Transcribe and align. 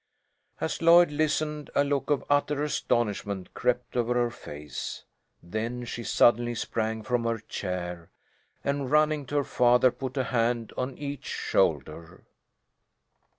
As 0.59 0.81
Lloyd 0.81 1.11
listened 1.11 1.69
a 1.75 1.83
look 1.83 2.09
of 2.09 2.25
utter 2.27 2.63
astonishment 2.63 3.53
crept 3.53 3.95
over 3.95 4.15
her 4.15 4.31
face. 4.31 5.03
Then 5.43 5.85
she 5.85 6.03
suddenly 6.03 6.55
sprang 6.55 7.03
from 7.03 7.23
her 7.25 7.37
chair, 7.37 8.09
and 8.63 8.89
running 8.89 9.27
to 9.27 9.35
her 9.35 9.43
father 9.43 9.91
put 9.91 10.17
a 10.17 10.23
hand 10.23 10.73
on 10.75 10.97
each 10.97 11.25
shoulder. 11.25 12.25